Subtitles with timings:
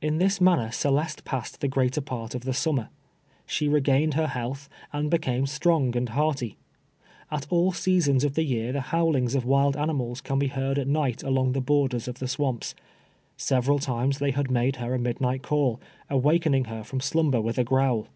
[0.00, 2.88] In this manner Celeste passed the greater part of the summer.
[3.46, 6.58] She regained her health, and became strong and hearty.
[7.30, 10.80] At all seasons of the year the howlinii s of wild animals can be heard
[10.80, 12.74] at nio ht alon": the borders of the swamps.
[13.36, 17.56] Several times they had made her a midnight call, awakening her from slum ber with
[17.56, 18.08] a growl.